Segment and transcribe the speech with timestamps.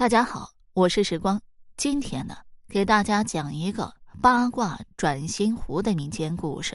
[0.00, 1.38] 大家好，我是时光。
[1.76, 2.34] 今天呢，
[2.68, 6.74] 给大家讲一个八卦转心湖的民间故事。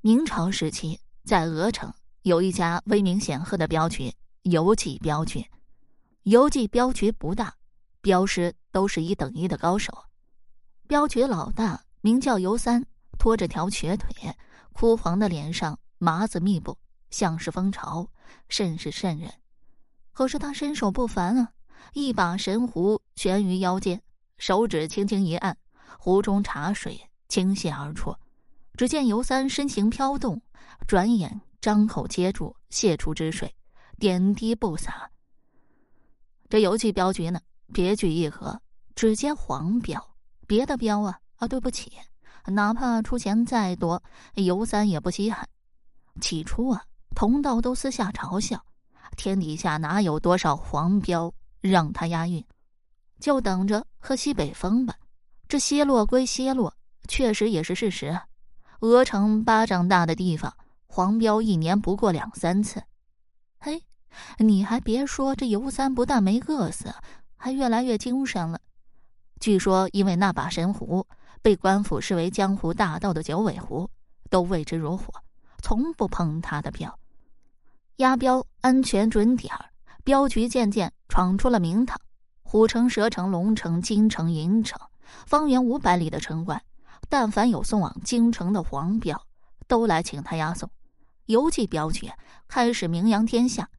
[0.00, 4.12] 明朝时期，在鹅城有一家威名显赫的镖局——
[4.42, 5.46] 游记镖局。
[6.24, 7.54] 游记镖局不大，
[8.00, 9.96] 镖师都是一等一的高手。
[10.88, 12.84] 镖局老大名叫尤三，
[13.20, 14.36] 拖着条瘸腿，
[14.72, 16.76] 枯黄的脸上麻子密布，
[17.10, 18.10] 像是蜂巢，
[18.48, 19.32] 甚是瘆人。
[20.10, 21.52] 可是他身手不凡啊！
[21.92, 24.00] 一把神壶悬于腰间，
[24.38, 25.56] 手指轻轻一按，
[25.98, 28.16] 壶中茶水倾泻而出。
[28.76, 30.42] 只见尤三身形飘动，
[30.88, 33.54] 转眼张口接住，泻出之水，
[33.98, 35.10] 点滴不洒。
[36.48, 37.40] 这游记镖局呢，
[37.72, 38.60] 别具一格，
[38.96, 40.16] 只接黄镖，
[40.46, 41.92] 别的镖啊啊，对不起，
[42.46, 44.02] 哪怕出钱再多，
[44.34, 45.48] 尤三也不稀罕。
[46.20, 48.64] 起初啊，同道都私下嘲笑，
[49.16, 51.32] 天底下哪有多少黄镖？
[51.70, 52.44] 让他押韵，
[53.18, 54.94] 就等着喝西北风吧。
[55.48, 56.74] 这奚落归奚落，
[57.08, 58.20] 确实也是事实。
[58.80, 60.54] 鹅城巴掌大的地方，
[60.86, 62.82] 黄标一年不过两三次。
[63.58, 63.82] 嘿，
[64.36, 66.94] 你还别说，这尤三不但没饿死，
[67.34, 68.60] 还越来越精神了。
[69.40, 71.06] 据说因为那把神壶
[71.40, 73.88] 被官府视为江湖大盗的九尾狐，
[74.28, 75.06] 都畏之如火，
[75.62, 76.98] 从不碰他的镖。
[77.96, 79.70] 押镖安全准点儿。
[80.02, 81.96] 镖局渐渐闯出了名堂，
[82.42, 84.76] 虎城、蛇城、龙城、金城、银城，
[85.26, 86.60] 方圆五百里的城关，
[87.08, 89.24] 但凡有送往京城的黄标，
[89.68, 90.68] 都来请他押送。
[91.26, 92.10] 邮寄镖局
[92.48, 93.70] 开始名扬天下。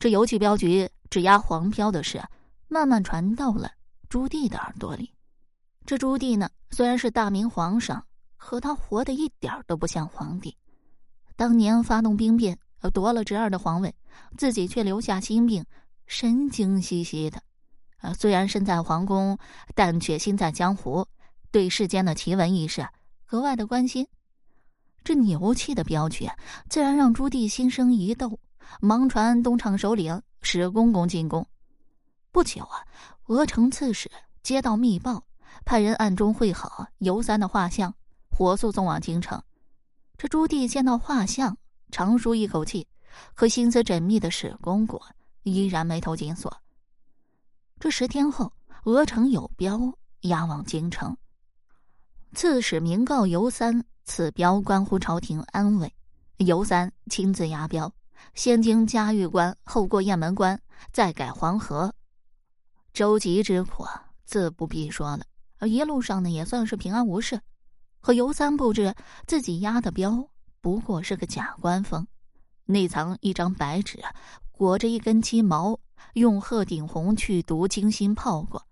[0.00, 2.20] 这邮寄镖局只押黄标的事，
[2.66, 3.70] 慢慢传到了
[4.08, 5.14] 朱棣的耳朵里。
[5.86, 8.04] 这朱棣呢，虽然是大明皇上，
[8.36, 10.56] 可他活得一点都不像皇帝。
[11.36, 12.58] 当年发动兵变。
[12.94, 13.94] 夺了侄儿的皇位，
[14.38, 15.62] 自己却留下心病，
[16.10, 17.40] 神经兮兮的。
[17.98, 19.38] 啊，虽然身在皇宫，
[19.76, 21.06] 但却心在江湖，
[21.52, 22.84] 对世间的奇闻异事
[23.24, 24.04] 格外的关心。
[25.04, 26.28] 这牛气的镖局，
[26.68, 28.40] 自然让朱棣心生疑窦，
[28.80, 31.46] 忙传东厂首领史公公进宫。
[32.32, 32.82] 不久啊，
[33.26, 34.10] 鹅城刺史
[34.42, 35.24] 接到密报，
[35.64, 37.94] 派人暗中绘好尤三的画像，
[38.36, 39.40] 火速送往京城。
[40.18, 41.56] 这朱棣见到画像。
[41.92, 42.86] 长舒一口气，
[43.34, 45.00] 可心思缜密的史公公
[45.42, 46.54] 依然眉头紧锁。
[47.78, 48.52] 这十天后，
[48.84, 51.16] 鹅城有镖押往京城，
[52.34, 55.92] 刺史明告尤三，此镖关乎朝廷安危。
[56.36, 57.92] 尤三亲自押镖，
[58.34, 60.60] 先经嘉峪关，后过雁门关，
[60.92, 61.94] 再改黄河，
[62.92, 63.86] 舟楫之苦
[64.24, 65.24] 自不必说了。
[65.58, 67.40] 而一路上呢，也算是平安无事。
[68.00, 68.94] 可尤三不知
[69.26, 70.28] 自己押的镖。
[70.62, 72.06] 不过是个假官封，
[72.64, 74.02] 内藏一张白纸，
[74.60, 75.80] 裹着一根鸡毛，
[76.12, 78.66] 用鹤顶红去毒精心泡过，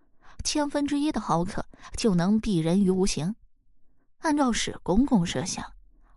[0.45, 1.65] 千分之一的毫克
[1.97, 3.35] 就能避人于无形。
[4.19, 5.65] 按照史公公设想，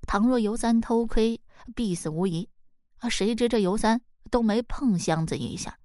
[0.06, 1.40] 倘若尤三偷窥，
[1.74, 2.50] 必死无疑。
[2.98, 5.80] 啊，谁知这尤三都没碰箱子一下。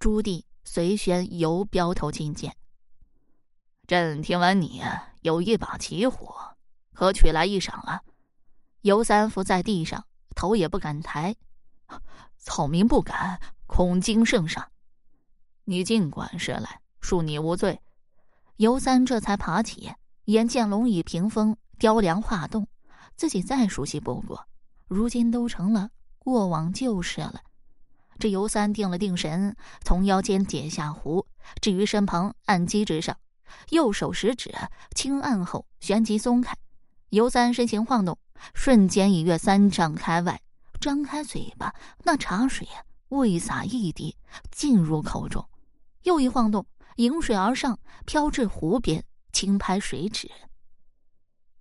[0.00, 2.56] 朱棣随宣游镖头觐见。
[3.86, 4.82] 朕听闻你
[5.20, 6.56] 有一把奇火，
[6.92, 8.00] 可取来一赏啊？
[8.80, 10.04] 尤三伏在地上，
[10.34, 11.36] 头也不敢抬。
[12.44, 14.70] 草民不敢，恐惊圣上。
[15.64, 17.80] 你尽管施来，恕你无罪。
[18.56, 19.90] 尤三这才爬起，
[20.26, 22.68] 眼见龙椅屏风雕梁画栋，
[23.16, 24.46] 自己再熟悉不过，
[24.86, 25.88] 如今都成了
[26.18, 27.40] 过往旧事了。
[28.18, 31.26] 这尤三定了定神，从腰间解下壶，
[31.62, 33.16] 置于身旁按机之上，
[33.70, 34.54] 右手食指
[34.94, 36.54] 轻按后旋即松开。
[37.08, 38.18] 尤三身形晃动。
[38.52, 40.38] 瞬间已跃三丈开外，
[40.84, 42.68] 张开嘴巴，那茶水
[43.08, 44.14] 未洒一滴，
[44.50, 45.42] 进入口中。
[46.02, 49.02] 又一晃动，迎水而上，飘至湖边，
[49.32, 50.30] 轻拍水纸。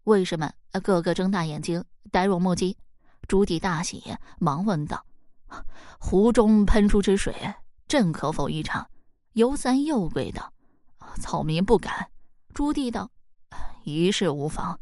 [0.03, 0.51] 为什么？
[0.81, 2.77] 个个睁大眼睛，呆若木鸡。
[3.25, 4.03] 朱棣大喜，
[4.39, 5.05] 忙问道
[6.01, 7.33] ：“湖中喷出之水，
[7.87, 8.85] 朕可否一尝？”
[9.31, 10.51] 尤三又跪道
[11.21, 12.09] ：“草民不敢。”
[12.53, 13.09] 朱棣道
[13.85, 14.77] ：“一事无妨。”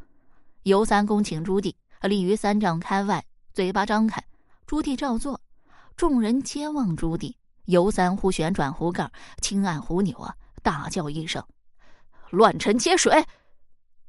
[0.63, 1.75] 尤三恭请朱棣。
[2.01, 3.23] 立于三丈开外，
[3.53, 4.23] 嘴巴张开，
[4.71, 5.41] 朱棣照做。
[5.97, 7.35] 众人皆望朱棣。
[7.65, 10.33] 尤三忽旋转壶盖，轻按壶钮啊，
[10.63, 11.45] 大叫一声
[12.31, 13.25] ：“乱臣接水！”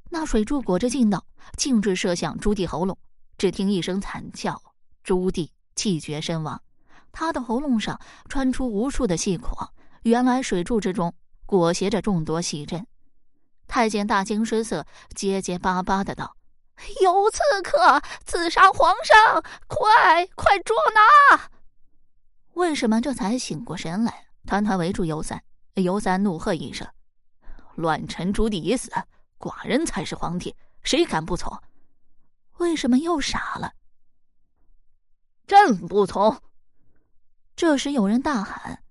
[0.09, 1.26] 那水柱裹着劲道，
[1.56, 2.97] 径直射向朱棣喉咙。
[3.37, 4.62] 只听一声惨叫，
[5.03, 6.62] 朱棣气绝身亡。
[7.11, 9.69] 他的喉咙上穿出无数的细孔，
[10.05, 11.12] 原来水柱之中
[11.44, 12.87] 裹挟着众多细针。
[13.67, 14.87] 太监大惊失色，
[15.17, 16.37] 结结巴巴的道。
[17.00, 19.42] 有刺客刺杀皇上！
[19.66, 21.50] 快快捉拿！
[22.54, 24.26] 为什么这才醒过神来？
[24.46, 25.42] 团团围住尤三。
[25.76, 26.86] 尤三怒喝一声
[27.76, 28.90] ：“乱臣朱棣已死，
[29.38, 31.62] 寡人才是皇帝，谁敢不从？”
[32.58, 33.72] 为什么又傻了？
[35.46, 36.42] 朕不从。
[37.56, 38.82] 这时有人大喊：“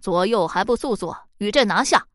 [0.00, 2.06] 左右还不速速与朕拿下！”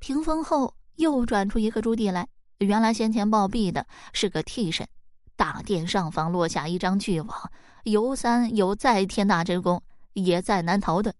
[0.00, 2.28] 屏风后又转出一个朱棣来，
[2.58, 4.88] 原来先前暴毙的是个替身。
[5.36, 7.50] 大殿上方落下一张巨网，
[7.84, 9.82] 尤三有再天大之功，
[10.14, 11.12] 也再难逃遁。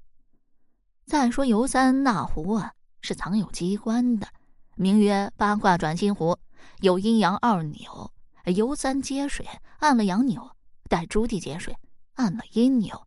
[1.05, 2.73] 再说尤三那壶啊，
[3.03, 4.27] 是藏有机关的，
[4.75, 6.39] 名曰八卦转心壶，
[6.81, 8.11] 有阴阳二钮。
[8.47, 9.47] 尤三接水
[9.81, 10.51] 按了阳钮，
[10.89, 11.77] 待朱棣接水
[12.15, 13.07] 按了阴钮。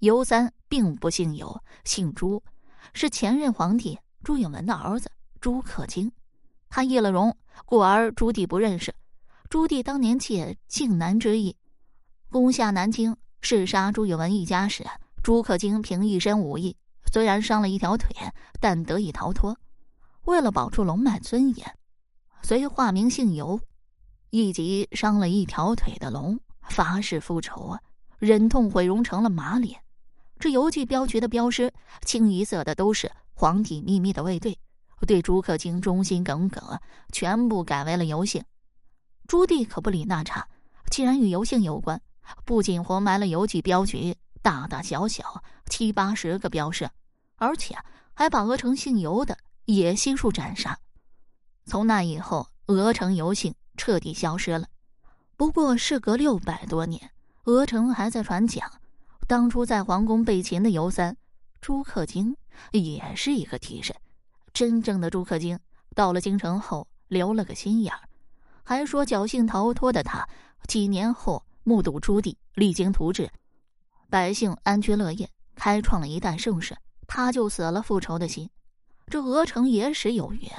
[0.00, 2.42] 尤三并不姓尤，姓朱，
[2.92, 5.10] 是前任皇帝朱允文的儿子
[5.40, 6.12] 朱克卿。
[6.68, 8.94] 他易了容，故而朱棣不认识。
[9.48, 11.56] 朱棣当年借靖难之意，
[12.30, 14.86] 攻下南京，弑杀朱允文一家时，
[15.22, 16.76] 朱克京凭一身武艺，
[17.12, 18.08] 虽然伤了一条腿，
[18.60, 19.56] 但得以逃脱。
[20.24, 21.78] 为了保住龙脉尊严，
[22.42, 23.60] 遂化名姓尤，
[24.30, 26.38] 一即伤了一条腿的龙，
[26.68, 27.80] 发誓复仇啊！
[28.18, 29.80] 忍痛毁容成了马脸。
[30.38, 31.72] 这游记镖局的镖师，
[32.06, 34.58] 清一色的都是皇帝秘密的卫队，
[35.06, 36.78] 对朱克京忠心耿耿，
[37.12, 38.44] 全部改为了游姓。
[39.26, 40.46] 朱棣可不理那茬，
[40.90, 42.00] 既然与游姓有关，
[42.44, 46.90] 不仅活埋了游记镖局大大小小七八十个镖师，
[47.36, 47.76] 而且
[48.14, 50.78] 还把鹅城姓游的也悉数斩杀。
[51.64, 54.66] 从那以后，鹅城游姓彻底消失了。
[55.36, 57.10] 不过，事隔六百多年，
[57.44, 58.70] 鹅城还在传讲，
[59.26, 61.16] 当初在皇宫被擒的游三
[61.60, 62.36] 朱克京
[62.72, 63.96] 也是一个替身。
[64.52, 65.58] 真正的朱克京
[65.94, 68.00] 到了京城后，留了个心眼儿。
[68.62, 70.28] 还说侥幸逃脱的他，
[70.68, 73.30] 几年后目睹朱棣励精图治，
[74.08, 76.76] 百姓安居乐业，开创了一代盛世，
[77.06, 78.48] 他就死了复仇的心。
[79.08, 80.50] 这鹅城野史有缘，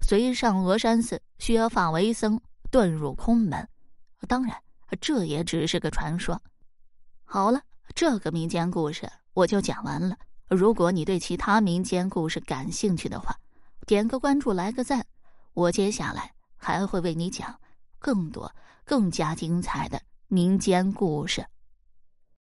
[0.00, 2.40] 随上峨山寺削发为僧，
[2.72, 3.68] 遁入空门。
[4.26, 4.56] 当然，
[5.00, 6.40] 这也只是个传说。
[7.24, 7.60] 好了，
[7.94, 10.16] 这个民间故事我就讲完了。
[10.50, 13.34] 如果你对其他民间故事感兴趣的话，
[13.86, 15.06] 点个关注，来个赞，
[15.54, 16.32] 我接下来。
[16.62, 17.58] 还会为你讲
[17.98, 18.54] 更多、
[18.84, 21.46] 更加精彩的民间故事。